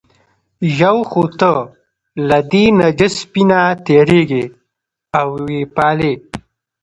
یو 0.81 0.97
خو 1.09 1.23
ته 1.39 1.51
له 2.27 2.37
دې 2.51 2.65
نجس 2.79 3.13
سپي 3.21 3.43
نه 3.49 3.59
تېرېږې 3.85 4.43
او 5.19 5.27
یې 5.53 5.61
پالې. 5.75 6.13